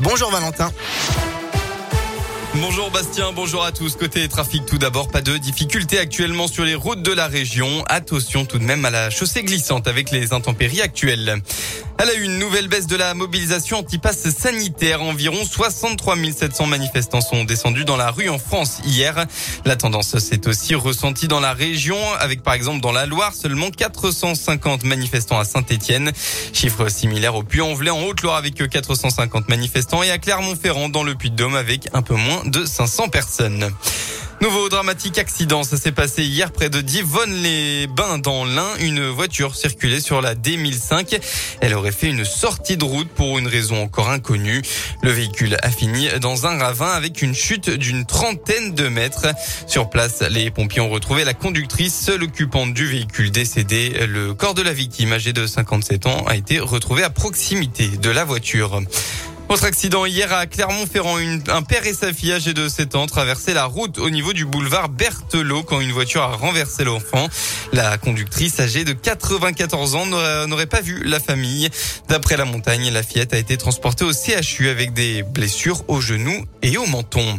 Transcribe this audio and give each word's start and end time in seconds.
Bonjour 0.00 0.30
Valentin. 0.30 0.70
Bonjour 2.56 2.90
Bastien, 2.90 3.32
bonjour 3.32 3.64
à 3.64 3.72
tous. 3.72 3.96
Côté 3.96 4.28
trafic, 4.28 4.66
tout 4.66 4.76
d'abord, 4.76 5.08
pas 5.08 5.22
de 5.22 5.38
difficultés 5.38 5.98
actuellement 5.98 6.48
sur 6.48 6.64
les 6.64 6.74
routes 6.74 7.02
de 7.02 7.12
la 7.12 7.26
région. 7.26 7.82
Attention 7.88 8.44
tout 8.44 8.58
de 8.58 8.64
même 8.64 8.84
à 8.84 8.90
la 8.90 9.08
chaussée 9.08 9.42
glissante 9.42 9.88
avec 9.88 10.10
les 10.10 10.34
intempéries 10.34 10.82
actuelles. 10.82 11.40
Elle 11.98 12.08
a 12.08 12.14
eu 12.14 12.22
une 12.22 12.38
nouvelle 12.38 12.68
baisse 12.68 12.86
de 12.86 12.96
la 12.96 13.14
mobilisation 13.14 13.78
anti-pass 13.78 14.28
sanitaire. 14.30 15.02
Environ 15.02 15.44
63 15.44 16.16
700 16.32 16.66
manifestants 16.66 17.20
sont 17.20 17.44
descendus 17.44 17.84
dans 17.84 17.96
la 17.96 18.10
rue 18.10 18.28
en 18.28 18.38
France 18.38 18.80
hier. 18.84 19.26
La 19.64 19.76
tendance 19.76 20.18
s'est 20.18 20.48
aussi 20.48 20.74
ressentie 20.74 21.28
dans 21.28 21.40
la 21.40 21.52
région 21.52 21.96
avec 22.18 22.42
par 22.42 22.54
exemple 22.54 22.80
dans 22.80 22.92
la 22.92 23.06
Loire 23.06 23.34
seulement 23.34 23.70
450 23.70 24.84
manifestants 24.84 25.38
à 25.38 25.44
Saint-Etienne. 25.44 26.12
Chiffre 26.52 26.88
similaire 26.88 27.34
au 27.34 27.42
Puy-en-Velay 27.42 27.90
en 27.90 28.02
Haute-Loire 28.02 28.36
avec 28.36 28.54
450 28.68 29.48
manifestants 29.48 30.02
et 30.02 30.10
à 30.10 30.18
Clermont-Ferrand 30.18 30.88
dans 30.88 31.04
le 31.04 31.14
Puy-de-Dôme 31.14 31.54
avec 31.54 31.88
un 31.92 32.02
peu 32.02 32.14
moins 32.14 32.42
de 32.44 32.64
500 32.64 33.08
personnes. 33.08 33.70
Nouveau 34.42 34.68
dramatique 34.68 35.18
accident, 35.18 35.62
ça 35.62 35.76
s'est 35.76 35.92
passé 35.92 36.24
hier 36.24 36.50
près 36.50 36.68
de 36.68 36.80
Divonne-les-Bains 36.80 38.18
dans 38.18 38.44
l'Ain. 38.44 38.70
Une 38.80 39.06
voiture 39.06 39.54
circulait 39.54 40.00
sur 40.00 40.20
la 40.20 40.34
D1005. 40.34 41.20
Elle 41.60 41.74
aurait 41.74 41.92
fait 41.92 42.08
une 42.08 42.24
sortie 42.24 42.76
de 42.76 42.82
route 42.82 43.08
pour 43.08 43.38
une 43.38 43.46
raison 43.46 43.80
encore 43.80 44.10
inconnue. 44.10 44.60
Le 45.04 45.12
véhicule 45.12 45.56
a 45.62 45.70
fini 45.70 46.08
dans 46.20 46.44
un 46.44 46.58
ravin 46.58 46.90
avec 46.90 47.22
une 47.22 47.36
chute 47.36 47.70
d'une 47.70 48.04
trentaine 48.04 48.74
de 48.74 48.88
mètres. 48.88 49.28
Sur 49.68 49.88
place, 49.88 50.22
les 50.28 50.50
pompiers 50.50 50.80
ont 50.80 50.90
retrouvé 50.90 51.22
la 51.22 51.34
conductrice, 51.34 51.94
seule 51.94 52.24
occupante 52.24 52.74
du 52.74 52.84
véhicule 52.84 53.30
décédé. 53.30 53.90
Le 54.08 54.34
corps 54.34 54.54
de 54.54 54.62
la 54.62 54.72
victime, 54.72 55.12
âgée 55.12 55.32
de 55.32 55.46
57 55.46 56.06
ans, 56.06 56.24
a 56.26 56.34
été 56.34 56.58
retrouvé 56.58 57.04
à 57.04 57.10
proximité 57.10 57.86
de 57.86 58.10
la 58.10 58.24
voiture. 58.24 58.82
Autre 59.52 59.64
accident 59.64 60.06
hier 60.06 60.32
à 60.32 60.46
Clermont-Ferrand. 60.46 61.18
Un 61.48 61.60
père 61.60 61.86
et 61.86 61.92
sa 61.92 62.10
fille 62.14 62.32
âgés 62.32 62.54
de 62.54 62.70
7 62.70 62.94
ans 62.94 63.04
traversaient 63.04 63.52
la 63.52 63.66
route 63.66 63.98
au 63.98 64.08
niveau 64.08 64.32
du 64.32 64.46
boulevard 64.46 64.88
Berthelot 64.88 65.62
quand 65.62 65.82
une 65.82 65.92
voiture 65.92 66.22
a 66.22 66.34
renversé 66.34 66.84
l'enfant. 66.84 67.28
La 67.74 67.98
conductrice 67.98 68.58
âgée 68.60 68.84
de 68.84 68.94
94 68.94 69.94
ans 69.94 70.06
n'aurait 70.46 70.64
pas 70.64 70.80
vu 70.80 71.02
la 71.04 71.20
famille. 71.20 71.68
D'après 72.08 72.38
la 72.38 72.46
montagne, 72.46 72.88
la 72.90 73.02
fillette 73.02 73.34
a 73.34 73.38
été 73.38 73.58
transportée 73.58 74.06
au 74.06 74.12
CHU 74.12 74.70
avec 74.70 74.94
des 74.94 75.22
blessures 75.22 75.82
au 75.86 76.00
genou 76.00 76.46
et 76.62 76.78
au 76.78 76.86
menton. 76.86 77.38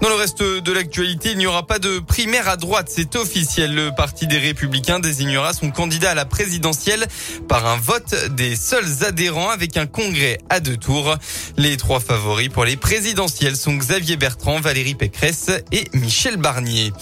Dans 0.00 0.08
le 0.08 0.14
reste 0.14 0.42
de 0.42 0.72
l'actualité, 0.72 1.32
il 1.32 1.38
n'y 1.38 1.46
aura 1.46 1.66
pas 1.66 1.78
de 1.78 1.98
primaire 1.98 2.48
à 2.48 2.56
droite. 2.56 2.88
C'est 2.90 3.16
officiel. 3.16 3.74
Le 3.74 3.90
Parti 3.94 4.26
des 4.26 4.38
Républicains 4.38 4.98
désignera 4.98 5.52
son 5.52 5.70
candidat 5.70 6.12
à 6.12 6.14
la 6.14 6.24
présidentielle 6.24 7.06
par 7.48 7.66
un 7.66 7.76
vote 7.76 8.14
des 8.30 8.56
seuls 8.56 9.04
adhérents 9.06 9.50
avec 9.50 9.76
un 9.76 9.86
congrès 9.86 10.38
à 10.48 10.60
deux 10.60 10.78
tours. 10.78 11.16
Les 11.58 11.76
trois 11.76 12.00
favoris 12.00 12.48
pour 12.48 12.64
les 12.64 12.78
présidentielles 12.78 13.56
sont 13.56 13.74
Xavier 13.74 14.16
Bertrand, 14.16 14.58
Valérie 14.58 14.94
Pécresse 14.94 15.50
et 15.70 15.84
Michel 15.92 16.38
Barnier. 16.38 16.94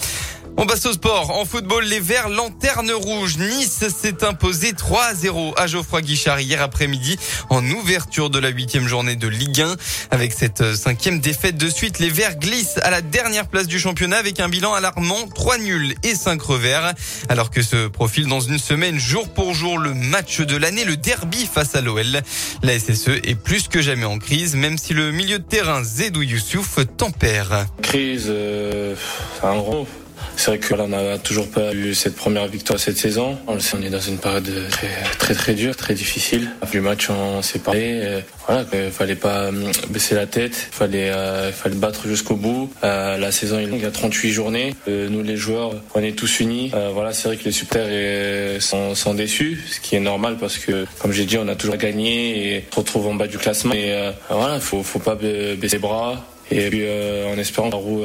On 0.61 0.65
passe 0.65 0.85
au 0.87 0.91
sport. 0.91 1.31
En 1.31 1.45
football, 1.45 1.85
les 1.85 2.01
Verts 2.01 2.27
lanterne 2.27 2.91
rouge. 2.91 3.37
Nice 3.37 3.87
s'est 3.87 4.25
imposé 4.25 4.73
3 4.73 5.13
0 5.13 5.53
à 5.55 5.67
Geoffroy 5.67 6.01
Guichard 6.01 6.41
hier 6.41 6.61
après-midi 6.61 7.17
en 7.49 7.65
ouverture 7.65 8.29
de 8.29 8.39
la 8.39 8.49
huitième 8.49 8.85
journée 8.85 9.15
de 9.15 9.29
Ligue 9.29 9.61
1. 9.61 9.77
Avec 10.11 10.33
cette 10.33 10.75
cinquième 10.75 11.21
défaite 11.21 11.55
de 11.55 11.69
suite, 11.69 11.99
les 11.99 12.09
Verts 12.09 12.35
glissent 12.35 12.77
à 12.83 12.91
la 12.91 12.99
dernière 13.01 13.47
place 13.47 13.67
du 13.67 13.79
championnat 13.79 14.17
avec 14.17 14.41
un 14.41 14.49
bilan 14.49 14.73
alarmant 14.73 15.29
3 15.33 15.59
nuls 15.59 15.95
et 16.03 16.13
5 16.13 16.41
revers. 16.41 16.93
Alors 17.29 17.51
que 17.51 17.61
se 17.61 17.87
profile 17.87 18.27
dans 18.27 18.41
une 18.41 18.59
semaine 18.59 18.99
jour 18.99 19.29
pour 19.29 19.53
jour 19.53 19.77
le 19.77 19.93
match 19.93 20.41
de 20.41 20.57
l'année, 20.57 20.83
le 20.83 20.97
derby 20.97 21.45
face 21.49 21.73
à 21.75 21.79
l'OL. 21.79 22.21
La 22.63 22.77
SSE 22.77 23.21
est 23.23 23.41
plus 23.41 23.69
que 23.69 23.81
jamais 23.81 24.03
en 24.03 24.19
crise, 24.19 24.57
même 24.57 24.77
si 24.77 24.93
le 24.93 25.13
milieu 25.13 25.39
de 25.39 25.43
terrain 25.45 25.85
Zedou 25.85 26.21
Youssouf 26.21 26.79
tempère. 26.97 27.65
Crise, 27.81 28.25
euh, 28.27 28.95
c'est 29.41 29.47
gros. 29.47 29.87
C'est 30.35 30.51
vrai 30.51 30.59
qu'on 30.59 30.87
n'a 30.87 31.17
toujours 31.17 31.49
pas 31.49 31.73
eu 31.73 31.93
cette 31.93 32.15
première 32.15 32.47
victoire 32.47 32.79
cette 32.79 32.97
saison. 32.97 33.37
On 33.47 33.57
on 33.57 33.81
est 33.81 33.89
dans 33.89 33.99
une 33.99 34.17
période 34.17 34.49
très 34.69 34.87
très, 35.19 35.33
très 35.33 35.53
dure, 35.53 35.75
très 35.75 35.93
difficile. 35.93 36.49
Du 36.71 36.81
match, 36.81 37.09
on 37.09 37.41
s'est 37.41 37.59
parlé. 37.59 38.21
Voilà, 38.49 38.65
il 38.73 38.89
fallait 38.89 39.15
pas 39.15 39.49
hum, 39.49 39.71
baisser 39.89 40.15
la 40.15 40.25
tête, 40.25 40.69
il 40.71 40.75
fallait, 40.75 41.11
euh, 41.11 41.51
fallait 41.51 41.75
battre 41.75 42.07
jusqu'au 42.07 42.35
bout. 42.35 42.71
Euh, 42.83 43.15
la 43.17 43.31
saison 43.31 43.59
est 43.59 43.67
longue, 43.67 43.77
il 43.79 43.83
y 43.83 43.85
a 43.85 43.91
38 43.91 44.31
journées. 44.31 44.73
Euh, 44.87 45.07
nous, 45.07 45.21
les 45.21 45.37
joueurs, 45.37 45.73
on 45.93 46.01
est 46.01 46.17
tous 46.17 46.39
unis. 46.39 46.71
voilà, 46.93 47.13
c'est 47.13 47.27
vrai 47.27 47.37
que 47.37 47.43
les 47.43 47.51
supporters 47.51 48.59
sont, 48.59 48.95
sont, 48.95 49.13
déçus, 49.13 49.61
ce 49.69 49.79
qui 49.79 49.95
est 49.95 49.99
normal 49.99 50.37
parce 50.39 50.57
que, 50.57 50.87
comme 50.97 51.11
j'ai 51.11 51.25
dit, 51.25 51.37
on 51.37 51.47
a 51.47 51.55
toujours 51.55 51.77
gagné 51.77 52.55
et 52.55 52.65
on 52.71 52.73
se 52.73 52.79
retrouve 52.79 53.07
en 53.07 53.13
bas 53.13 53.27
du 53.27 53.37
classement. 53.37 53.73
Et 53.75 54.11
voilà, 54.29 54.59
faut, 54.59 54.81
faut 54.81 54.99
pas 54.99 55.13
baisser 55.13 55.75
les 55.75 55.77
bras. 55.77 56.25
Et 56.49 56.69
puis, 56.69 56.85
en 57.27 57.37
espérant 57.37 57.69
la 57.69 57.77
roue 57.77 58.03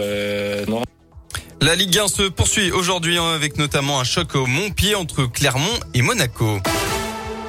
noire. 0.68 0.84
La 1.64 1.74
Ligue 1.74 1.98
1 1.98 2.08
se 2.08 2.22
poursuit 2.24 2.70
aujourd'hui 2.72 3.16
hein, 3.16 3.30
avec 3.34 3.56
notamment 3.56 3.98
un 3.98 4.04
choc 4.04 4.34
au 4.34 4.44
Montpied 4.44 4.96
entre 4.96 5.24
Clermont 5.24 5.80
et 5.94 6.02
Monaco. 6.02 6.58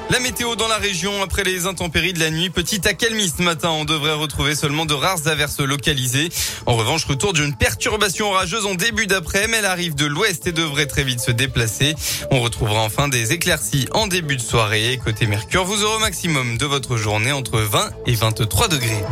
La 0.08 0.20
météo 0.20 0.56
dans 0.56 0.68
la 0.68 0.78
région 0.78 1.22
après 1.22 1.44
les 1.44 1.66
intempéries 1.66 2.14
de 2.14 2.20
la 2.20 2.30
nuit. 2.30 2.48
Petite 2.48 2.86
accalmie 2.86 3.28
ce 3.28 3.42
matin. 3.42 3.68
On 3.68 3.84
devrait 3.84 4.14
retrouver 4.14 4.54
seulement 4.54 4.86
de 4.86 4.94
rares 4.94 5.26
averses 5.26 5.60
localisées. 5.60 6.30
En 6.64 6.76
revanche, 6.76 7.04
retour 7.04 7.34
d'une 7.34 7.54
perturbation 7.54 8.30
orageuse 8.30 8.64
en 8.64 8.74
début 8.74 9.06
d'après, 9.06 9.48
mais 9.48 9.58
elle 9.58 9.66
arrive 9.66 9.94
de 9.94 10.06
l'ouest 10.06 10.46
et 10.46 10.52
devrait 10.52 10.86
très 10.86 11.04
vite 11.04 11.20
se 11.20 11.30
déplacer. 11.30 11.94
On 12.30 12.40
retrouvera 12.40 12.80
enfin 12.80 13.08
des 13.08 13.34
éclaircies 13.34 13.86
en 13.92 14.06
début 14.06 14.36
de 14.36 14.42
soirée. 14.42 14.98
Côté 15.04 15.26
Mercure, 15.26 15.66
vous 15.66 15.84
aurez 15.84 15.96
au 15.96 16.00
maximum 16.00 16.56
de 16.56 16.64
votre 16.64 16.96
journée 16.96 17.32
entre 17.32 17.58
20 17.58 17.90
et 18.06 18.14
23 18.14 18.68
degrés. 18.68 19.04